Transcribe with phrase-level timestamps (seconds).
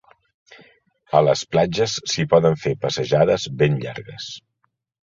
[1.19, 4.37] A les platges s'hi poden fer passejades ben llargues.